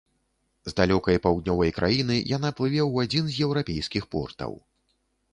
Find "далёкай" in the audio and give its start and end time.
0.79-1.17